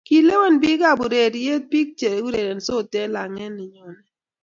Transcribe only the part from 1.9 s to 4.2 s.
che urerensot eng' lang'et ne nyone.